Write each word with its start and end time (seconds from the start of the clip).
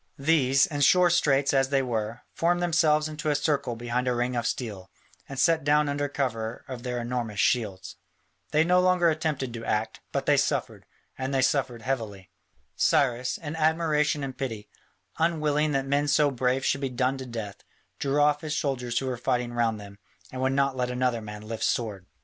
These, 0.17 0.65
in 0.65 0.81
sore 0.81 1.11
straits 1.11 1.53
as 1.53 1.69
they 1.69 1.83
were, 1.83 2.23
formed 2.33 2.59
themselves 2.59 3.07
into 3.07 3.29
a 3.29 3.35
circle 3.35 3.75
behind 3.75 4.07
a 4.07 4.15
ring 4.15 4.35
of 4.35 4.47
steel, 4.47 4.89
and 5.29 5.37
sat 5.37 5.63
down 5.63 5.87
under 5.87 6.09
cover 6.09 6.65
of 6.67 6.81
their 6.81 6.99
enormous 6.99 7.39
shields. 7.39 7.97
They 8.49 8.63
no 8.63 8.79
longer 8.81 9.11
attempted 9.11 9.53
to 9.53 9.63
act, 9.63 9.99
but 10.11 10.25
they 10.25 10.37
suffered, 10.37 10.87
and 11.19 11.45
suffered 11.45 11.83
heavily. 11.83 12.31
Cyrus, 12.75 13.37
in 13.37 13.55
admiration 13.55 14.23
and 14.23 14.35
pity, 14.35 14.67
unwilling 15.19 15.71
that 15.73 15.85
men 15.85 16.07
so 16.07 16.31
brave 16.31 16.65
should 16.65 16.81
be 16.81 16.89
done 16.89 17.19
to 17.19 17.27
death, 17.27 17.63
drew 17.99 18.19
off 18.19 18.41
his 18.41 18.57
soldiers 18.57 18.97
who 18.97 19.05
were 19.05 19.17
fighting 19.17 19.53
round 19.53 19.79
them, 19.79 19.99
and 20.31 20.41
would 20.41 20.53
not 20.53 20.75
let 20.75 20.89
another 20.89 21.21
man 21.21 21.43
lift 21.43 21.63
sword. 21.63 22.07